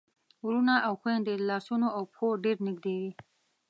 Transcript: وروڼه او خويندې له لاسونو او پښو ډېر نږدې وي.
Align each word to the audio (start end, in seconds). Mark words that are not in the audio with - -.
وروڼه 0.45 0.75
او 0.87 0.93
خويندې 1.01 1.33
له 1.39 1.45
لاسونو 1.51 1.87
او 1.97 2.03
پښو 2.11 2.27
ډېر 2.45 2.57
نږدې 2.67 2.95
وي. 3.01 3.11